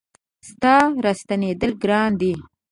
ستا 0.47 0.75
را 1.03 1.11
ستنېدل 1.19 1.71
ګران 1.81 2.11
دي 2.19 2.33